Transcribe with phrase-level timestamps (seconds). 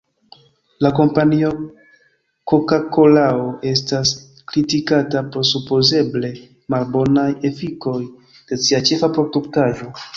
[0.85, 1.51] La kompanio
[2.53, 4.15] Koka-Kolao estas
[4.53, 6.35] kritikata pro supozeble
[6.75, 7.99] malbonaj efikoj
[8.37, 9.97] de sia ĉefa produktaĵo.